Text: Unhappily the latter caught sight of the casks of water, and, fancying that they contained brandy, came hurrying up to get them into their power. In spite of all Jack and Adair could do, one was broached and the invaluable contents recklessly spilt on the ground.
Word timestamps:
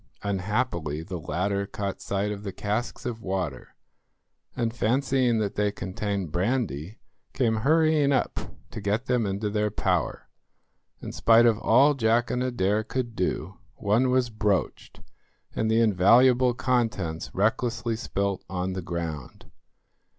Unhappily 0.23 1.03
the 1.03 1.19
latter 1.19 1.67
caught 1.67 2.01
sight 2.01 2.31
of 2.31 2.41
the 2.41 2.51
casks 2.51 3.05
of 3.05 3.21
water, 3.21 3.75
and, 4.55 4.73
fancying 4.73 5.37
that 5.37 5.53
they 5.53 5.71
contained 5.71 6.31
brandy, 6.31 6.97
came 7.33 7.57
hurrying 7.57 8.11
up 8.11 8.39
to 8.71 8.81
get 8.81 9.05
them 9.05 9.27
into 9.27 9.47
their 9.47 9.69
power. 9.69 10.27
In 11.03 11.11
spite 11.11 11.45
of 11.45 11.59
all 11.59 11.93
Jack 11.93 12.31
and 12.31 12.41
Adair 12.41 12.83
could 12.83 13.15
do, 13.15 13.59
one 13.75 14.09
was 14.09 14.31
broached 14.31 15.01
and 15.55 15.69
the 15.69 15.81
invaluable 15.81 16.55
contents 16.55 17.29
recklessly 17.35 17.95
spilt 17.95 18.43
on 18.49 18.73
the 18.73 18.81
ground. 18.81 19.51